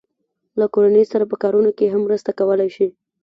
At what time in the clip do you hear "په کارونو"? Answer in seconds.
1.31-1.69